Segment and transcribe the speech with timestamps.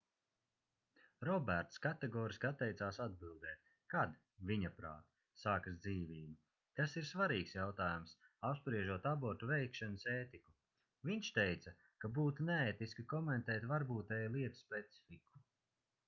[1.27, 4.15] roberts kategoriski atteicās atbildēt kad
[4.51, 8.15] viņaprāt sākas dzīvība tas ir svarīgs jautājums
[8.51, 10.57] apspriežot abortu veikšanas ētiku
[11.11, 11.75] viņš teica
[12.05, 15.43] ka būtu neētiski komentēt varbūtēju lietu specifiku